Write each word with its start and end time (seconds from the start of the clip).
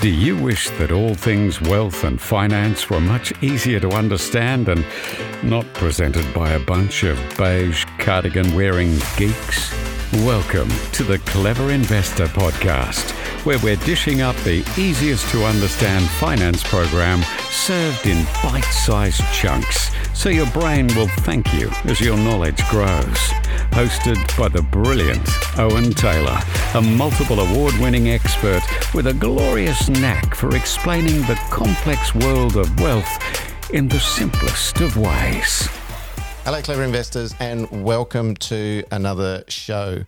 Do 0.00 0.10
you 0.10 0.36
wish 0.36 0.70
that 0.78 0.92
all 0.92 1.14
things 1.14 1.60
wealth 1.60 2.04
and 2.04 2.20
finance 2.20 2.88
were 2.88 3.00
much 3.00 3.32
easier 3.42 3.80
to 3.80 3.90
understand 3.90 4.68
and 4.68 4.84
not 5.42 5.66
presented 5.74 6.32
by 6.32 6.52
a 6.52 6.60
bunch 6.60 7.02
of 7.02 7.18
beige 7.36 7.84
cardigan 7.98 8.54
wearing 8.54 8.96
geeks? 9.16 9.72
Welcome 10.12 10.68
to 10.92 11.02
the 11.02 11.18
Clever 11.26 11.72
Investor 11.72 12.26
Podcast, 12.26 13.10
where 13.44 13.58
we're 13.58 13.74
dishing 13.74 14.20
up 14.20 14.36
the 14.36 14.64
easiest 14.78 15.28
to 15.32 15.44
understand 15.44 16.08
finance 16.10 16.62
program 16.62 17.20
served 17.50 18.06
in 18.06 18.24
bite 18.44 18.62
sized 18.70 19.24
chunks 19.32 19.90
so 20.14 20.28
your 20.28 20.48
brain 20.52 20.86
will 20.94 21.08
thank 21.08 21.52
you 21.54 21.70
as 21.86 22.00
your 22.00 22.16
knowledge 22.16 22.64
grows. 22.68 23.32
Hosted 23.78 24.36
by 24.36 24.48
the 24.48 24.60
brilliant 24.60 25.24
Owen 25.56 25.92
Taylor, 25.92 26.36
a 26.74 26.82
multiple 26.82 27.38
award 27.38 27.72
winning 27.74 28.08
expert 28.08 28.60
with 28.92 29.06
a 29.06 29.14
glorious 29.14 29.88
knack 29.88 30.34
for 30.34 30.56
explaining 30.56 31.20
the 31.28 31.38
complex 31.48 32.12
world 32.12 32.56
of 32.56 32.80
wealth 32.80 33.70
in 33.72 33.86
the 33.86 34.00
simplest 34.00 34.80
of 34.80 34.96
ways. 34.96 35.68
Hello, 36.42 36.60
clever 36.60 36.82
investors, 36.82 37.36
and 37.38 37.84
welcome 37.84 38.34
to 38.34 38.82
another 38.90 39.44
show. 39.46 40.04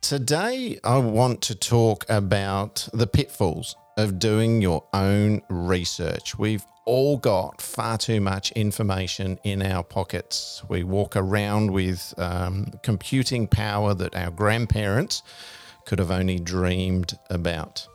Today, 0.00 0.78
I 0.84 0.98
want 0.98 1.42
to 1.42 1.56
talk 1.56 2.08
about 2.08 2.88
the 2.92 3.08
pitfalls 3.08 3.74
of 3.96 4.18
doing 4.18 4.62
your 4.62 4.84
own 4.92 5.42
research. 5.48 6.38
We've 6.38 6.64
all 6.84 7.16
got 7.16 7.60
far 7.60 7.96
too 7.98 8.20
much 8.20 8.50
information 8.52 9.38
in 9.44 9.62
our 9.62 9.84
pockets. 9.84 10.62
We 10.68 10.82
walk 10.82 11.16
around 11.16 11.70
with 11.70 12.14
um, 12.18 12.72
computing 12.82 13.46
power 13.46 13.94
that 13.94 14.14
our 14.16 14.30
grandparents 14.30 15.22
could 15.84 15.98
have 15.98 16.10
only 16.10 16.38
dreamed 16.38 17.18
about. 17.30 17.86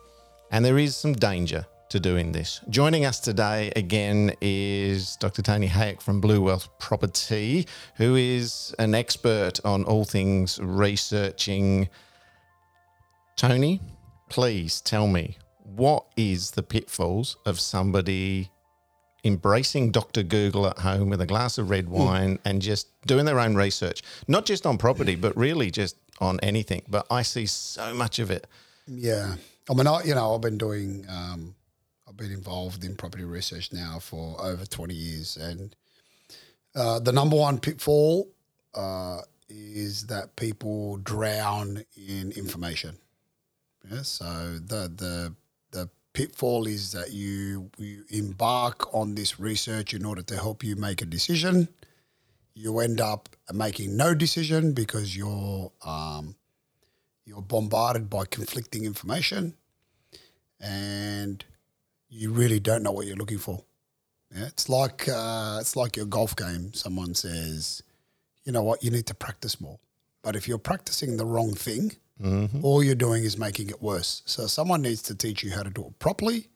And 0.50 0.64
there 0.64 0.78
is 0.78 0.96
some 0.96 1.12
danger 1.12 1.66
to 1.90 2.00
doing 2.00 2.32
this. 2.32 2.60
Joining 2.68 3.04
us 3.04 3.18
today 3.20 3.72
again 3.74 4.34
is 4.40 5.16
Dr. 5.16 5.42
Tony 5.42 5.68
Hayek 5.68 6.02
from 6.02 6.20
Blue 6.20 6.42
Wealth 6.42 6.68
Property, 6.78 7.66
who 7.96 8.14
is 8.14 8.74
an 8.78 8.94
expert 8.94 9.60
on 9.64 9.84
all 9.84 10.04
things 10.04 10.58
researching. 10.62 11.88
Tony, 13.36 13.80
please 14.28 14.80
tell 14.80 15.06
me 15.06 15.38
what 15.74 16.06
is 16.16 16.52
the 16.52 16.62
pitfalls 16.62 17.36
of 17.44 17.60
somebody 17.60 18.50
embracing 19.24 19.90
Dr. 19.90 20.22
Google 20.22 20.66
at 20.66 20.78
home 20.78 21.10
with 21.10 21.20
a 21.20 21.26
glass 21.26 21.58
of 21.58 21.70
red 21.70 21.88
wine 21.88 22.38
and 22.44 22.62
just 22.62 22.88
doing 23.06 23.24
their 23.24 23.40
own 23.40 23.54
research, 23.54 24.02
not 24.26 24.46
just 24.46 24.64
on 24.64 24.78
property, 24.78 25.16
but 25.16 25.36
really 25.36 25.70
just 25.70 25.96
on 26.20 26.40
anything. 26.40 26.82
But 26.88 27.06
I 27.10 27.22
see 27.22 27.46
so 27.46 27.94
much 27.94 28.18
of 28.18 28.30
it. 28.30 28.46
Yeah. 28.86 29.34
I 29.70 29.74
mean, 29.74 29.86
I, 29.86 30.02
you 30.04 30.14
know, 30.14 30.34
I've 30.34 30.40
been 30.40 30.58
doing, 30.58 31.04
um, 31.08 31.54
I've 32.08 32.16
been 32.16 32.32
involved 32.32 32.84
in 32.84 32.96
property 32.96 33.24
research 33.24 33.72
now 33.72 33.98
for 33.98 34.40
over 34.40 34.64
20 34.64 34.94
years. 34.94 35.36
And 35.36 35.76
uh, 36.74 37.00
the 37.00 37.12
number 37.12 37.36
one 37.36 37.58
pitfall 37.58 38.28
uh, 38.74 39.20
is 39.48 40.06
that 40.06 40.36
people 40.36 40.96
drown 40.98 41.84
in 41.96 42.32
information. 42.32 42.96
Yeah. 43.90 44.02
So 44.02 44.58
the, 44.64 44.90
the, 44.94 45.34
the 45.70 45.88
pitfall 46.12 46.66
is 46.66 46.92
that 46.92 47.12
you, 47.12 47.70
you 47.78 48.04
embark 48.10 48.92
on 48.94 49.14
this 49.14 49.38
research 49.38 49.94
in 49.94 50.04
order 50.04 50.22
to 50.22 50.34
help 50.36 50.64
you 50.64 50.76
make 50.76 51.02
a 51.02 51.06
decision. 51.06 51.68
You 52.54 52.80
end 52.80 53.00
up 53.00 53.28
making 53.52 53.96
no 53.96 54.14
decision 54.14 54.72
because 54.72 55.16
you're, 55.16 55.70
um, 55.84 56.34
you're 57.24 57.42
bombarded 57.42 58.10
by 58.10 58.24
conflicting 58.24 58.84
information 58.84 59.54
and 60.60 61.44
you 62.08 62.32
really 62.32 62.58
don't 62.58 62.82
know 62.82 62.90
what 62.90 63.06
you're 63.06 63.16
looking 63.16 63.38
for. 63.38 63.62
Yeah, 64.34 64.46
it's 64.46 64.68
like 64.68 65.08
uh, 65.08 65.58
it's 65.60 65.76
like 65.76 65.96
your 65.96 66.06
golf 66.06 66.36
game. 66.36 66.74
Someone 66.74 67.14
says, 67.14 67.82
you 68.44 68.52
know 68.52 68.62
what, 68.62 68.82
you 68.82 68.90
need 68.90 69.06
to 69.06 69.14
practice 69.14 69.60
more. 69.60 69.78
But 70.22 70.36
if 70.36 70.46
you're 70.46 70.58
practicing 70.58 71.16
the 71.16 71.24
wrong 71.24 71.54
thing, 71.54 71.92
all 72.62 72.82
you're 72.82 72.94
doing 72.94 73.24
is 73.24 73.38
making 73.38 73.70
it 73.70 73.80
worse. 73.80 74.22
So 74.26 74.46
someone 74.46 74.82
needs 74.82 75.02
to 75.02 75.14
teach 75.14 75.42
you 75.42 75.52
how 75.52 75.62
to 75.62 75.70
do 75.70 75.86
it 75.86 75.98
properly 75.98 76.48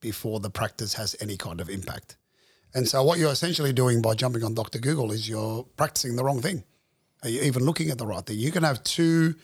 before 0.00 0.40
the 0.40 0.50
practice 0.50 0.94
has 0.94 1.16
any 1.20 1.36
kind 1.36 1.60
of 1.60 1.68
impact. 1.68 2.16
And 2.74 2.86
so 2.86 3.02
what 3.02 3.18
you're 3.18 3.32
essentially 3.32 3.72
doing 3.72 4.02
by 4.02 4.14
jumping 4.14 4.44
on 4.44 4.54
Dr. 4.54 4.78
Google 4.78 5.12
is 5.12 5.28
you're 5.28 5.64
practicing 5.76 6.16
the 6.16 6.24
wrong 6.24 6.40
thing. 6.40 6.64
Are 7.22 7.28
you 7.28 7.42
even 7.42 7.64
looking 7.64 7.90
at 7.90 7.98
the 7.98 8.06
right 8.06 8.24
thing? 8.24 8.38
You 8.38 8.52
can 8.52 8.62
have 8.62 8.82
two 8.84 9.34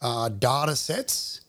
uh, 0.00 0.28
data 0.28 0.76
sets 0.76 1.40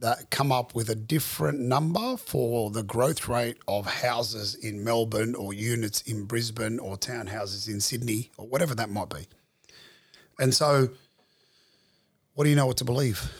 that 0.00 0.30
come 0.30 0.50
up 0.50 0.74
with 0.74 0.88
a 0.88 0.94
different 0.94 1.60
number 1.60 2.16
for 2.16 2.70
the 2.70 2.82
growth 2.82 3.28
rate 3.28 3.58
of 3.68 3.86
houses 3.86 4.54
in 4.54 4.82
Melbourne 4.82 5.34
or 5.34 5.52
units 5.52 6.02
in 6.02 6.24
Brisbane 6.24 6.78
or 6.78 6.96
townhouses 6.96 7.68
in 7.68 7.80
Sydney 7.80 8.30
or 8.38 8.46
whatever 8.46 8.74
that 8.74 8.90
might 8.90 9.10
be. 9.10 9.26
And 10.38 10.54
so, 10.54 10.88
what 12.40 12.44
do 12.44 12.50
you 12.50 12.56
know 12.56 12.64
what 12.64 12.78
to 12.78 12.86
believe? 12.86 13.30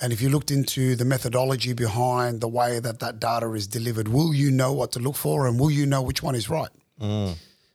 And 0.00 0.12
if 0.12 0.22
you 0.22 0.28
looked 0.28 0.52
into 0.52 0.94
the 0.94 1.04
methodology 1.04 1.72
behind 1.72 2.40
the 2.40 2.46
way 2.46 2.78
that 2.78 3.00
that 3.00 3.18
data 3.18 3.50
is 3.54 3.66
delivered, 3.66 4.06
will 4.06 4.32
you 4.32 4.52
know 4.52 4.72
what 4.72 4.92
to 4.92 5.00
look 5.00 5.16
for 5.16 5.48
and 5.48 5.58
will 5.58 5.72
you 5.72 5.86
know 5.86 6.00
which 6.02 6.22
one 6.22 6.36
is 6.36 6.48
right? 6.48 6.68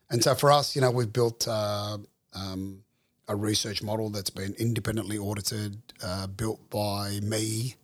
And 0.10 0.24
so 0.24 0.36
for 0.36 0.54
us, 0.54 0.78
you 0.78 0.82
know, 0.82 0.90
we've 0.90 1.12
built 1.12 1.46
uh, 1.50 1.98
um, 2.34 2.84
a 3.28 3.36
research 3.36 3.84
model 3.84 4.10
that's 4.10 4.30
been 4.30 4.54
independently 4.54 5.18
audited, 5.18 5.82
uh, 6.02 6.28
built 6.28 6.70
by 6.70 7.20
me, 7.24 7.76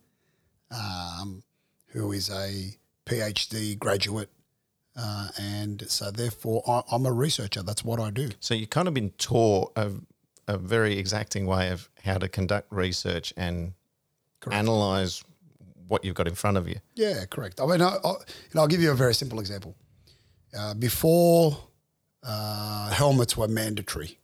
um, 0.71 1.43
who 1.87 2.13
is 2.13 2.29
a 2.29 2.77
PhD 3.05 3.77
graduate. 3.77 4.29
Uh, 4.95 5.27
and 5.37 5.83
so 5.89 6.11
therefore, 6.11 6.63
I, 6.65 6.81
I'm 6.93 7.05
a 7.05 7.11
researcher. 7.11 7.61
That's 7.61 7.83
what 7.83 7.99
I 7.99 8.09
do. 8.09 8.29
So 8.39 8.53
you've 8.53 8.69
kind 8.69 8.87
of 8.87 8.93
been 8.93 9.09
taught 9.17 9.73
a, 9.75 9.91
a 10.47 10.57
very 10.57 10.97
exacting 10.97 11.45
way 11.45 11.69
of 11.69 11.89
how 12.03 12.17
to 12.17 12.27
conduct 12.27 12.71
research 12.71 13.33
and 13.37 13.73
analyze 14.51 15.23
what 15.87 16.03
you've 16.03 16.15
got 16.15 16.27
in 16.27 16.35
front 16.35 16.57
of 16.57 16.67
you. 16.67 16.75
Yeah, 16.95 17.25
correct. 17.25 17.59
I 17.59 17.65
mean, 17.65 17.81
I, 17.81 17.95
I, 18.03 18.09
you 18.09 18.15
know, 18.53 18.61
I'll 18.61 18.67
give 18.67 18.81
you 18.81 18.91
a 18.91 18.95
very 18.95 19.13
simple 19.13 19.39
example. 19.39 19.75
Uh, 20.57 20.73
before 20.73 21.57
uh, 22.23 22.89
helmets 22.89 23.35
were 23.35 23.47
mandatory, 23.47 24.19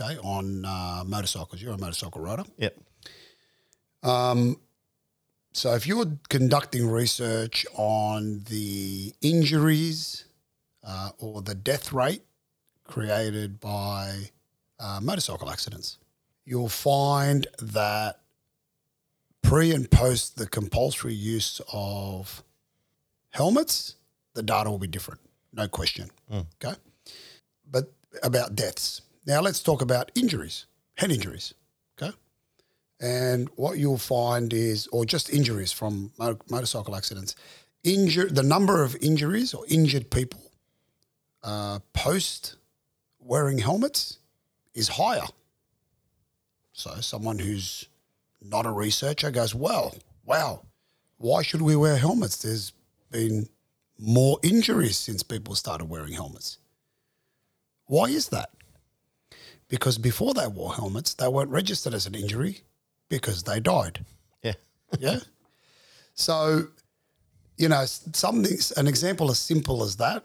okay, 0.00 0.18
on 0.18 0.64
uh, 0.64 1.04
motorcycles, 1.06 1.60
you're 1.60 1.74
a 1.74 1.78
motorcycle 1.78 2.20
rider. 2.20 2.44
Yep. 2.58 2.76
So 5.54 5.74
if 5.74 5.86
you're 5.86 6.18
conducting 6.30 6.88
research 6.88 7.66
on 7.74 8.44
the 8.48 9.12
injuries 9.20 10.24
uh, 10.82 11.10
or 11.18 11.42
the 11.42 11.54
death 11.54 11.92
rate 11.92 12.22
created 12.84 13.60
by 13.60 14.30
uh, 14.82 15.00
motorcycle 15.00 15.48
accidents, 15.48 15.98
you'll 16.44 16.68
find 16.68 17.46
that 17.60 18.20
pre 19.42 19.72
and 19.72 19.90
post 19.90 20.36
the 20.36 20.46
compulsory 20.46 21.14
use 21.14 21.60
of 21.72 22.42
helmets, 23.30 23.96
the 24.34 24.42
data 24.42 24.70
will 24.70 24.78
be 24.78 24.86
different, 24.86 25.20
no 25.52 25.68
question. 25.68 26.10
Okay. 26.32 26.74
But 27.70 27.92
about 28.22 28.56
deaths. 28.56 29.02
Now 29.26 29.40
let's 29.40 29.62
talk 29.62 29.82
about 29.82 30.10
injuries, 30.14 30.66
head 30.96 31.12
injuries. 31.12 31.54
Okay. 32.00 32.14
And 33.00 33.48
what 33.56 33.78
you'll 33.78 33.98
find 33.98 34.52
is, 34.52 34.88
or 34.88 35.04
just 35.04 35.30
injuries 35.30 35.72
from 35.72 36.12
mo- 36.18 36.38
motorcycle 36.50 36.96
accidents, 36.96 37.36
injure 37.84 38.28
the 38.28 38.42
number 38.42 38.82
of 38.82 38.96
injuries 39.00 39.54
or 39.54 39.64
injured 39.68 40.10
people 40.10 40.40
uh, 41.42 41.80
post 41.92 42.56
wearing 43.20 43.58
helmets 43.58 44.18
is 44.74 44.88
higher. 44.88 45.26
So 46.72 47.00
someone 47.00 47.38
who's 47.38 47.86
not 48.40 48.66
a 48.66 48.70
researcher 48.70 49.30
goes, 49.30 49.54
well, 49.54 49.94
wow, 50.24 50.62
why 51.18 51.42
should 51.42 51.62
we 51.62 51.76
wear 51.76 51.96
helmets? 51.96 52.38
There's 52.42 52.72
been 53.10 53.48
more 53.98 54.38
injuries 54.42 54.96
since 54.96 55.22
people 55.22 55.54
started 55.54 55.84
wearing 55.84 56.12
helmets. 56.14 56.58
Why 57.86 58.06
is 58.06 58.28
that? 58.30 58.50
Because 59.68 59.98
before 59.98 60.34
they 60.34 60.46
wore 60.46 60.74
helmets, 60.74 61.14
they 61.14 61.28
weren't 61.28 61.50
registered 61.50 61.94
as 61.94 62.06
an 62.06 62.14
injury 62.14 62.62
because 63.08 63.42
they 63.44 63.60
died. 63.60 64.04
Yeah. 64.42 64.54
Yeah. 64.98 65.20
so, 66.12 66.66
you 67.56 67.66
know, 67.66 67.86
something, 67.86 68.58
an 68.76 68.86
example 68.86 69.30
as 69.30 69.38
simple 69.38 69.82
as 69.82 69.96
that 69.96 70.22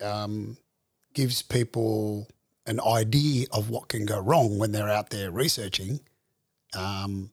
um, 0.00 0.56
gives 1.12 1.42
people 1.42 2.26
an 2.66 2.80
idea 2.80 3.46
of 3.52 3.70
what 3.70 3.88
can 3.88 4.06
go 4.06 4.18
wrong 4.18 4.58
when 4.58 4.72
they're 4.72 4.88
out 4.88 5.10
there 5.10 5.30
researching 5.30 6.00
um, 6.76 7.30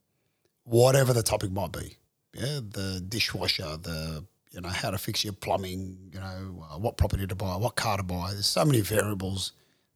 whatever 0.64 1.14
the 1.14 1.24
topic 1.24 1.52
might 1.52 1.72
be. 1.72 1.98
Yeah, 2.34 2.60
the 2.68 3.04
dishwasher, 3.08 3.78
the 3.78 4.26
you 4.52 4.62
know 4.62 4.70
how 4.70 4.92
to 4.92 4.98
fix 4.98 5.24
your 5.24 5.34
plumbing, 5.34 5.98
you 6.14 6.20
know 6.20 6.66
uh, 6.72 6.78
what 6.78 6.98
property 6.98 7.28
to 7.28 7.36
buy, 7.36 7.56
what 7.58 7.76
car 7.76 7.98
to 7.98 8.04
buy. 8.04 8.32
There's 8.32 8.46
so 8.46 8.66
many 8.66 8.82
variables 8.82 9.54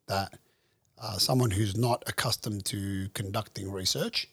that 0.08 0.34
uh, 1.02 1.18
someone 1.18 1.52
who's 1.52 1.76
not 1.76 2.04
accustomed 2.08 2.66
to 2.66 3.10
conducting 3.14 3.72
research 3.72 4.28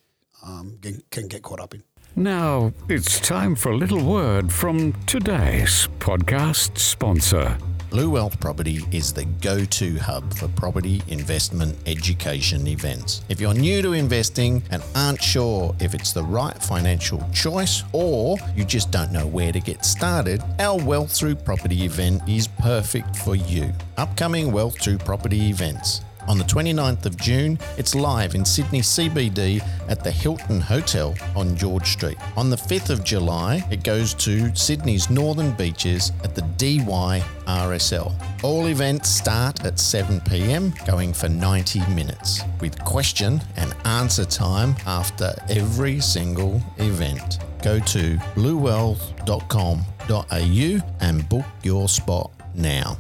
um, 0.44 0.78
can, 0.80 1.02
can 1.10 1.28
get 1.28 1.42
caught 1.42 1.60
up 1.60 1.74
in. 1.74 1.82
Now 2.16 2.72
it's 2.88 3.20
time 3.20 3.54
for 3.54 3.72
a 3.72 3.76
little 3.76 4.02
word 4.02 4.52
from 4.52 4.92
today's 5.04 5.88
podcast 5.98 6.78
sponsor. 6.78 7.58
Blue 7.94 8.10
Wealth 8.10 8.40
Property 8.40 8.80
is 8.90 9.12
the 9.12 9.24
go 9.40 9.64
to 9.64 9.96
hub 10.00 10.34
for 10.34 10.48
property 10.48 11.00
investment 11.06 11.76
education 11.86 12.66
events. 12.66 13.22
If 13.28 13.40
you're 13.40 13.54
new 13.54 13.82
to 13.82 13.92
investing 13.92 14.64
and 14.72 14.82
aren't 14.96 15.22
sure 15.22 15.76
if 15.78 15.94
it's 15.94 16.12
the 16.12 16.24
right 16.24 16.60
financial 16.60 17.24
choice 17.32 17.84
or 17.92 18.36
you 18.56 18.64
just 18.64 18.90
don't 18.90 19.12
know 19.12 19.28
where 19.28 19.52
to 19.52 19.60
get 19.60 19.84
started, 19.84 20.42
our 20.58 20.76
Wealth 20.76 21.12
Through 21.12 21.36
Property 21.36 21.84
event 21.84 22.28
is 22.28 22.48
perfect 22.48 23.14
for 23.18 23.36
you. 23.36 23.72
Upcoming 23.96 24.50
Wealth 24.50 24.76
Through 24.82 24.98
Property 24.98 25.48
events 25.48 26.00
on 26.26 26.38
the 26.38 26.44
29th 26.44 27.06
of 27.06 27.16
June, 27.16 27.58
it's 27.76 27.94
live 27.94 28.34
in 28.34 28.44
Sydney 28.44 28.80
CBD 28.80 29.64
at 29.88 30.02
the 30.02 30.10
Hilton 30.10 30.60
Hotel 30.60 31.14
on 31.36 31.56
George 31.56 31.86
Street. 31.88 32.18
On 32.36 32.50
the 32.50 32.56
5th 32.56 32.90
of 32.90 33.04
July, 33.04 33.64
it 33.70 33.84
goes 33.84 34.14
to 34.14 34.52
Sydney's 34.54 35.10
Northern 35.10 35.52
Beaches 35.52 36.12
at 36.22 36.34
the 36.34 36.42
DY 36.42 37.22
RSL. 37.46 38.12
All 38.42 38.66
events 38.66 39.08
start 39.08 39.64
at 39.64 39.78
7 39.78 40.20
pm, 40.22 40.74
going 40.86 41.12
for 41.12 41.28
90 41.28 41.86
minutes, 41.94 42.42
with 42.60 42.82
question 42.84 43.40
and 43.56 43.74
answer 43.84 44.24
time 44.24 44.74
after 44.86 45.32
every 45.48 46.00
single 46.00 46.60
event. 46.78 47.38
Go 47.62 47.78
to 47.80 48.16
bluewealth.com.au 48.34 50.80
and 51.00 51.28
book 51.28 51.44
your 51.62 51.88
spot 51.88 52.30
now 52.54 52.98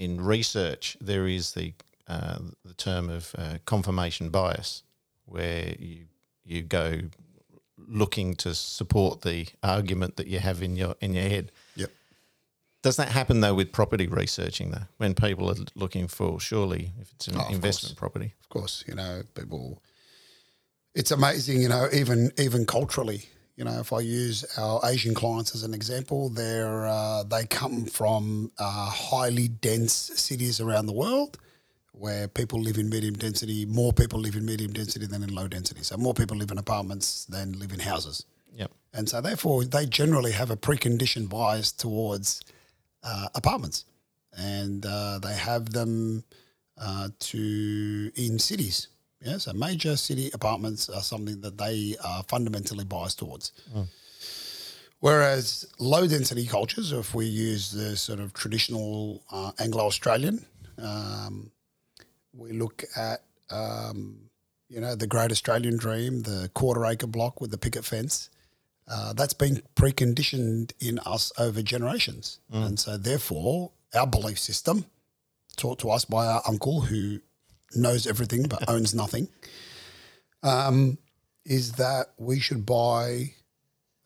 in 0.00 0.20
research, 0.20 0.96
there 1.00 1.26
is 1.28 1.52
the 1.52 1.74
uh, 2.08 2.38
the 2.64 2.74
term 2.74 3.08
of 3.10 3.34
uh, 3.38 3.58
confirmation 3.66 4.30
bias, 4.30 4.82
where 5.26 5.74
you 5.78 6.06
you 6.42 6.62
go 6.62 7.02
looking 7.76 8.34
to 8.36 8.54
support 8.54 9.20
the 9.22 9.46
argument 9.62 10.16
that 10.16 10.26
you 10.26 10.38
have 10.40 10.62
in 10.62 10.74
your 10.76 10.94
in 11.00 11.14
your 11.14 11.28
head. 11.28 11.52
Yep. 11.76 11.90
Does 12.82 12.96
that 12.96 13.08
happen 13.08 13.40
though 13.42 13.54
with 13.54 13.72
property 13.72 14.06
researching 14.06 14.70
though? 14.70 14.88
When 14.96 15.14
people 15.14 15.50
are 15.50 15.56
looking 15.74 16.08
for 16.08 16.40
surely 16.40 16.92
if 17.00 17.12
it's 17.12 17.28
an 17.28 17.36
Oh, 17.36 17.48
investment 17.50 17.94
course. 17.94 17.98
property. 17.98 18.34
Of 18.40 18.48
course, 18.48 18.84
you 18.88 18.94
know, 18.94 19.22
people. 19.34 19.82
It's 20.94 21.10
amazing, 21.12 21.60
you 21.62 21.68
know, 21.68 21.88
even 21.92 22.32
even 22.38 22.64
culturally. 22.66 23.28
You 23.60 23.66
know, 23.66 23.78
if 23.78 23.92
I 23.92 24.00
use 24.00 24.42
our 24.56 24.80
Asian 24.84 25.12
clients 25.12 25.54
as 25.54 25.64
an 25.64 25.74
example, 25.74 26.30
they're 26.30 26.86
uh, 26.86 27.24
they 27.24 27.44
come 27.44 27.84
from 27.84 28.50
uh, 28.58 28.86
highly 28.86 29.48
dense 29.48 29.92
cities 29.92 30.62
around 30.62 30.86
the 30.86 30.94
world, 30.94 31.36
where 31.92 32.26
people 32.26 32.58
live 32.58 32.78
in 32.78 32.88
medium 32.88 33.16
density. 33.16 33.66
More 33.66 33.92
people 33.92 34.18
live 34.18 34.34
in 34.34 34.46
medium 34.46 34.72
density 34.72 35.04
than 35.04 35.22
in 35.22 35.34
low 35.34 35.46
density. 35.46 35.82
So 35.82 35.98
more 35.98 36.14
people 36.14 36.38
live 36.38 36.50
in 36.50 36.56
apartments 36.56 37.26
than 37.26 37.58
live 37.58 37.70
in 37.72 37.80
houses. 37.80 38.24
Yep. 38.56 38.70
And 38.94 39.06
so, 39.10 39.20
therefore, 39.20 39.66
they 39.66 39.84
generally 39.84 40.32
have 40.32 40.50
a 40.50 40.56
preconditioned 40.56 41.28
bias 41.28 41.70
towards 41.70 42.40
uh, 43.02 43.28
apartments, 43.34 43.84
and 44.38 44.86
uh, 44.86 45.18
they 45.18 45.34
have 45.34 45.74
them 45.74 46.24
uh, 46.80 47.10
to 47.18 48.10
in 48.14 48.38
cities. 48.38 48.88
Yeah, 49.22 49.36
so 49.38 49.52
major 49.52 49.96
city 49.96 50.30
apartments 50.32 50.88
are 50.88 51.02
something 51.02 51.40
that 51.42 51.58
they 51.58 51.96
are 52.02 52.22
fundamentally 52.24 52.84
biased 52.84 53.18
towards. 53.18 53.52
Whereas 55.00 55.66
low 55.78 56.06
density 56.06 56.46
cultures, 56.46 56.92
if 56.92 57.14
we 57.14 57.26
use 57.26 57.70
the 57.70 57.96
sort 57.96 58.20
of 58.20 58.32
traditional 58.34 59.22
uh, 59.30 59.52
Anglo 59.58 59.86
Australian, 59.86 60.44
um, 60.78 61.50
we 62.34 62.52
look 62.52 62.84
at 62.96 63.22
um, 63.50 64.18
you 64.68 64.80
know 64.80 64.94
the 64.94 65.06
Great 65.06 65.30
Australian 65.32 65.76
Dream, 65.76 66.22
the 66.22 66.50
quarter 66.54 66.84
acre 66.86 67.06
block 67.06 67.40
with 67.40 67.50
the 67.50 67.58
picket 67.58 67.84
fence. 67.84 68.30
Uh, 68.88 69.12
that's 69.12 69.34
been 69.34 69.62
preconditioned 69.76 70.72
in 70.80 70.98
us 71.00 71.32
over 71.38 71.62
generations, 71.62 72.38
and 72.52 72.78
so 72.78 72.96
therefore 72.96 73.72
our 73.94 74.06
belief 74.06 74.38
system, 74.38 74.84
taught 75.56 75.78
to 75.80 75.90
us 75.90 76.04
by 76.04 76.26
our 76.26 76.42
uncle 76.46 76.82
who 76.82 77.20
knows 77.74 78.06
everything 78.06 78.44
but 78.44 78.68
owns 78.68 78.94
nothing, 78.94 79.28
um, 80.42 80.98
is 81.44 81.72
that 81.72 82.12
we 82.18 82.38
should 82.38 82.66
buy 82.66 83.34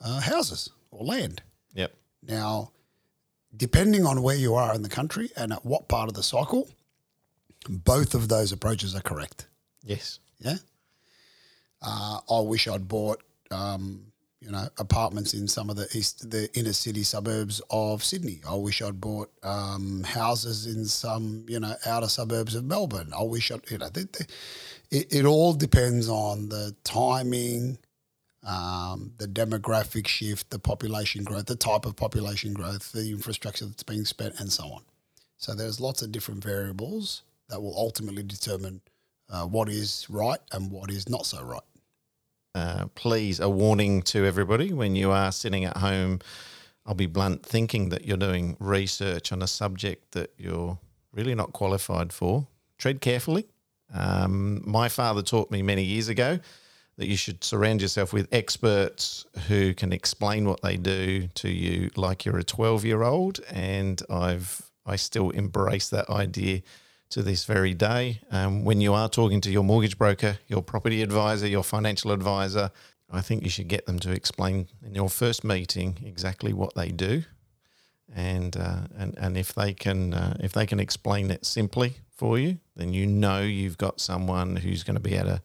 uh, 0.01 0.21
houses 0.21 0.71
or 0.91 1.05
land. 1.05 1.43
Yep. 1.75 1.95
Now, 2.23 2.73
depending 3.57 4.07
on 4.07 4.23
where 4.23 4.37
you 4.37 4.55
are 4.55 4.75
in 4.75 4.83
the 4.83 4.89
country 4.89 5.31
and 5.37 5.53
at 5.53 5.65
what 5.65 5.89
part 5.89 6.09
of 6.09 6.15
the 6.15 6.23
cycle, 6.23 6.69
both 7.69 8.15
of 8.15 8.29
those 8.29 8.53
approaches 8.53 8.95
are 8.95 9.01
correct. 9.01 9.47
Yes. 9.83 10.19
Yeah. 10.39 10.57
Uh, 11.83 12.21
I 12.31 12.41
wish 12.41 12.67
I'd 12.67 12.89
bought, 12.89 13.23
um, 13.51 14.13
you 14.45 14.51
know, 14.51 14.69
apartments 14.77 15.33
in 15.33 15.49
some 15.49 15.71
of 15.71 15.77
the 15.77 15.89
east, 15.95 16.31
the 16.31 16.51
inner 16.57 16.75
city 16.75 17.03
suburbs 17.03 17.63
of 17.71 18.05
Sydney. 18.05 18.41
I 18.47 18.55
wish 18.57 18.83
I'd 18.83 19.01
bought 19.01 19.33
um, 19.43 20.03
houses 20.05 20.67
in 20.67 20.85
some, 20.85 21.47
you 21.49 21.59
know, 21.59 21.75
outer 21.87 22.09
suburbs 22.09 22.55
of 22.55 22.65
Melbourne. 22.65 23.13
I 23.19 23.23
wish 23.23 23.51
I'd, 23.51 23.63
you 23.71 23.79
know, 23.79 23.89
they, 23.89 24.03
they, 24.03 24.27
it, 24.91 25.15
it 25.15 25.25
all 25.25 25.55
depends 25.55 26.11
on 26.11 26.51
the 26.51 26.77
timing, 26.85 27.79
um, 28.47 29.13
the 29.17 29.27
demographic 29.27 30.07
shift, 30.07 30.51
the 30.51 30.59
population 30.59 31.25
growth, 31.25 31.47
the 31.47 31.57
type 31.57 31.87
of 31.87 31.97
population 31.97 32.53
growth, 32.53 32.93
the 32.93 33.11
infrastructure 33.11 33.65
that's 33.65 33.83
being 33.83 34.05
spent, 34.05 34.39
and 34.41 34.53
so 34.53 34.65
on. 34.65 34.83
So 35.39 35.55
there's 35.55 35.81
lots 35.81 36.03
of 36.03 36.13
different 36.13 36.45
variables 36.45 37.23
that 37.49 37.63
will 37.63 37.77
ultimately 37.79 38.23
determine 38.23 38.83
uh, 39.31 39.47
what 39.47 39.71
is 39.71 40.07
right 40.11 40.41
and 40.53 40.71
what 40.71 40.91
is 40.91 41.09
not 41.09 41.25
so 41.25 41.43
right. 41.43 41.63
Uh, 42.55 42.87
please, 42.95 43.41
a 43.41 43.49
warning 43.49 44.03
to 44.03 44.25
everybody 44.25 44.73
when 44.73 44.95
you 44.95 45.11
are 45.11 45.33
sitting 45.33 45.65
at 45.65 45.77
home, 45.79 46.21
I'll 46.87 46.95
be 46.95 47.07
blunt, 47.07 47.45
thinking 47.45 47.89
that 47.89 48.07
you're 48.07 48.17
doing 48.17 48.57
research 48.61 49.33
on 49.33 49.43
a 49.43 49.47
subject 49.47 50.13
that 50.13 50.33
you're 50.37 50.79
really 51.13 51.35
not 51.35 51.53
qualified 51.53 52.13
for. 52.13 52.47
Tread 52.79 53.01
carefully. 53.01 53.47
Um, 53.93 54.63
my 54.65 54.89
father 54.89 55.23
taught 55.23 55.51
me 55.51 55.63
many 55.63 55.83
years 55.83 56.09
ago 56.09 56.39
that 56.97 57.07
you 57.07 57.17
should 57.17 57.43
surround 57.43 57.83
yourself 57.83 58.13
with 58.13 58.29
experts 58.33 59.27
who 59.49 59.75
can 59.75 59.93
explain 59.93 60.47
what 60.47 60.63
they 60.63 60.77
do 60.77 61.27
to 61.35 61.49
you 61.49 61.91
like 61.97 62.25
you're 62.25 62.39
a 62.39 62.45
12 62.45 62.85
year 62.85 63.03
old. 63.03 63.41
And 63.51 64.01
I've 64.09 64.63
I 64.87 64.97
still 64.97 65.31
embrace 65.31 65.89
that 65.89 66.11
idea 66.11 66.61
to 67.15 67.23
this 67.23 67.45
very 67.45 67.75
day. 67.75 68.21
Um, 68.33 68.65
when 68.65 68.81
you 68.81 68.93
are 68.93 69.09
talking 69.09 69.41
to 69.43 69.51
your 69.51 69.63
mortgage 69.63 69.97
broker, 69.97 70.39
your 70.49 70.63
property 70.63 71.01
advisor, 71.01 71.47
your 71.47 71.63
financial 71.63 72.11
advisor, 72.11 72.73
I 73.09 73.21
think 73.21 73.45
you 73.45 73.51
should 73.51 73.69
get 73.69 73.87
them 73.87 74.01
to 74.01 74.11
explain 74.11 74.67
in 74.85 74.97
your 74.97 75.09
first 75.09 75.45
meeting 75.45 75.97
exactly 76.05 76.53
what 76.53 76.75
they 76.75 76.89
do, 76.89 77.23
and 78.13 78.57
uh, 78.57 78.89
and 78.99 79.17
and 79.17 79.39
if 79.39 79.55
they 79.55 79.73
can 79.73 80.13
uh, 80.13 80.37
if 80.41 80.53
they 80.53 80.67
can 80.67 80.81
explain 80.81 81.31
it 81.31 81.47
simply 81.47 81.99
for 82.11 82.37
you, 82.37 82.59
then 82.75 82.93
you 82.93 83.07
know 83.07 83.43
you've 83.43 83.79
got 83.79 84.01
someone 84.01 84.57
who's 84.57 84.83
going 84.83 84.97
to 84.97 85.01
be 85.01 85.15
able 85.15 85.37
to 85.37 85.43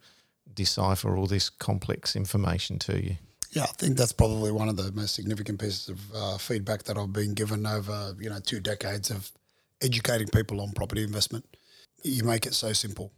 decipher 0.55 1.15
all 1.15 1.27
this 1.27 1.49
complex 1.49 2.15
information 2.15 2.79
to 2.79 2.99
you. 2.99 3.17
Yeah, 3.51 3.63
I 3.63 3.73
think 3.77 3.95
that's 3.95 4.11
probably 4.11 4.51
one 4.51 4.69
of 4.69 4.75
the 4.75 4.91
most 4.91 5.13
significant 5.13 5.59
pieces 5.59 5.89
of 5.89 6.15
uh, 6.15 6.37
feedback 6.39 6.83
that 6.83 6.97
I've 6.97 7.13
been 7.13 7.35
given 7.35 7.67
over 7.67 8.15
you 8.19 8.31
know 8.31 8.39
two 8.39 8.59
decades 8.59 9.11
of 9.11 9.31
educating 9.81 10.27
people 10.27 10.61
on 10.61 10.71
property 10.71 11.03
investment. 11.03 11.45
You 12.03 12.23
make 12.23 12.45
it 12.45 12.53
so 12.53 12.73
simple. 12.73 13.11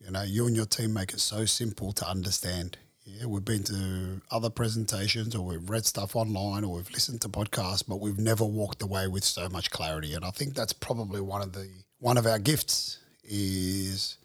You 0.00 0.10
know, 0.10 0.22
you 0.22 0.46
and 0.46 0.56
your 0.56 0.66
team 0.66 0.92
make 0.92 1.12
it 1.12 1.20
so 1.20 1.44
simple 1.44 1.92
to 1.92 2.08
understand. 2.08 2.76
Yeah, 3.04 3.26
we've 3.26 3.44
been 3.44 3.64
to 3.64 4.20
other 4.30 4.50
presentations 4.50 5.34
or 5.34 5.44
we've 5.44 5.68
read 5.68 5.84
stuff 5.86 6.16
online 6.16 6.64
or 6.64 6.76
we've 6.76 6.90
listened 6.90 7.20
to 7.22 7.28
podcasts, 7.28 7.84
but 7.86 8.00
we've 8.00 8.18
never 8.18 8.44
walked 8.44 8.82
away 8.82 9.08
with 9.08 9.24
so 9.24 9.48
much 9.48 9.70
clarity. 9.70 10.14
And 10.14 10.24
I 10.24 10.30
think 10.30 10.54
that's 10.54 10.72
probably 10.72 11.20
one 11.20 11.42
of 11.42 11.52
the 11.52 11.68
one 11.98 12.16
of 12.16 12.26
our 12.26 12.38
gifts 12.38 12.98
is 13.24 14.18